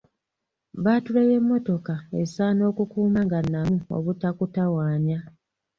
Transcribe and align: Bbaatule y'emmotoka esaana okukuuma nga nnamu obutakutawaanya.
Bbaatule 0.77 1.21
y'emmotoka 1.29 1.93
esaana 2.21 2.61
okukuuma 2.71 3.19
nga 3.25 3.39
nnamu 3.43 3.77
obutakutawaanya. 3.97 5.19